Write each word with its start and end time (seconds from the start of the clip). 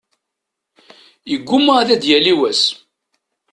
Yeggumma 1.31 1.73
ad 1.93 2.01
yali 2.09 2.33
wass. 2.39 2.63